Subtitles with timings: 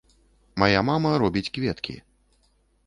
[0.63, 1.99] Мая мама робіць кветкі.